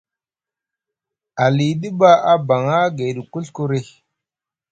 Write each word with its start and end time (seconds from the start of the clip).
Aliɗi 1.43 1.89
ɓa 1.99 2.11
abaŋa 2.31 2.77
gayɗi 2.97 3.21
kuɵkuri. 3.31 3.79